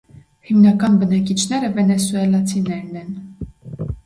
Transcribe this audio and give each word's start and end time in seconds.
Հիմնական 0.51 0.97
բնակիչները 1.03 1.69
վենեսուելացիներն 1.75 2.99
են։ 3.05 3.15